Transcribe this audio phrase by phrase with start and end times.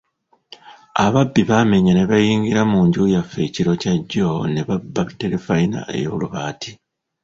[1.05, 6.71] Ababbi baamenye ne bayingira mu nju yaffe ekiro kya jjo ne babba terefalina ey'olubaati.